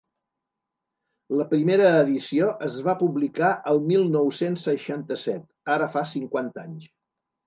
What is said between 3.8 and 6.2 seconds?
mil nou-cents seixanta-set, ara fa